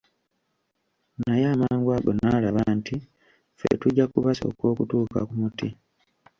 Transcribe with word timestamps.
Naye 1.23 1.45
amangu 1.53 1.89
ago 1.97 2.11
n'alaba 2.15 2.61
nti 2.77 2.95
ffe 3.53 3.67
tujja 3.81 4.05
kubasooka 4.11 4.63
okutuuka 4.71 5.19
ku 5.27 5.33
muti. 5.41 5.67